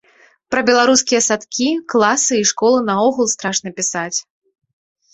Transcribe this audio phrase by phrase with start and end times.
[0.53, 4.15] Пра беларускія садкі, класы і школы наогул страшна пісаць.